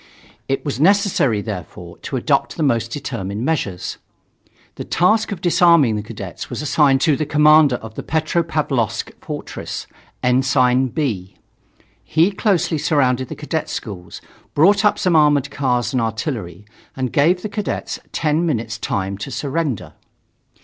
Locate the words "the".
2.57-2.63, 4.73-4.83, 5.95-6.01, 7.15-7.23, 13.27-13.35, 17.43-17.47